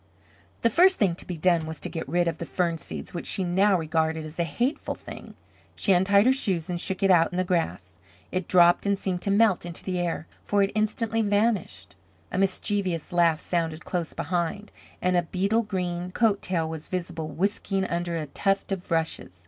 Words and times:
The 0.63 0.71
first 0.71 0.97
thing 0.97 1.13
to 1.13 1.27
be 1.27 1.37
done 1.37 1.67
was 1.67 1.79
to 1.81 1.87
get 1.87 2.09
rid 2.09 2.27
of 2.27 2.39
the 2.39 2.47
fern 2.47 2.79
seed 2.79 3.13
which 3.13 3.27
she 3.27 3.43
now 3.43 3.77
regarded 3.77 4.25
as 4.25 4.39
a 4.39 4.43
hateful 4.43 4.95
thing. 4.95 5.35
She 5.75 5.93
untied 5.93 6.25
her 6.25 6.31
shoes 6.33 6.71
and 6.71 6.81
shook 6.81 7.03
it 7.03 7.11
out 7.11 7.31
in 7.31 7.37
the 7.37 7.43
grass. 7.43 7.99
It 8.31 8.47
dropped 8.47 8.87
and 8.87 8.97
seemed 8.97 9.21
to 9.21 9.29
melt 9.29 9.63
into 9.63 9.83
the 9.83 9.99
air, 9.99 10.25
for 10.43 10.63
it 10.63 10.71
instantly 10.73 11.21
vanished. 11.21 11.95
A 12.31 12.39
mischievous 12.39 13.13
laugh 13.13 13.41
sounded 13.47 13.85
close 13.85 14.13
behind, 14.13 14.71
and 15.03 15.15
a 15.15 15.21
beetle 15.21 15.61
green 15.61 16.11
coat 16.11 16.41
tail 16.41 16.67
was 16.67 16.87
visible 16.87 17.27
whisking 17.27 17.85
under 17.85 18.17
a 18.17 18.25
tuft 18.25 18.71
of 18.71 18.89
rushes. 18.89 19.35